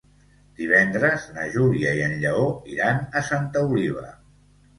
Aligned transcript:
Divendres 0.61 1.27
na 1.35 1.45
Júlia 1.55 1.91
i 1.99 2.01
en 2.07 2.15
Lleó 2.25 2.47
iran 2.77 3.05
a 3.21 3.25
Santa 3.29 3.65
Oliva. 3.71 4.09